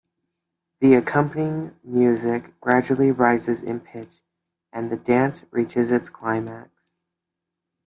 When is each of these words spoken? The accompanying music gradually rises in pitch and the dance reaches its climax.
The 0.79 0.95
accompanying 0.95 1.75
music 1.83 2.59
gradually 2.59 3.11
rises 3.11 3.61
in 3.61 3.81
pitch 3.81 4.23
and 4.73 4.89
the 4.91 4.97
dance 4.97 5.43
reaches 5.51 5.91
its 5.91 6.09
climax. 6.09 6.89